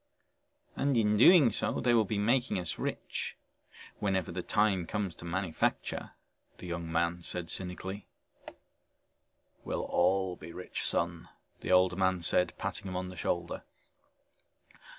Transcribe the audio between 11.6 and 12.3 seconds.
older man